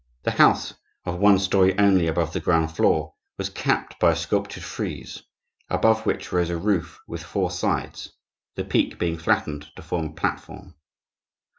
[0.23, 0.73] The house,
[1.05, 5.21] of one story only above the ground floor, was capped by a sculptured frieze,
[5.69, 8.11] above which rose a roof with four sides,
[8.55, 10.73] the peak being flattened to form a platform.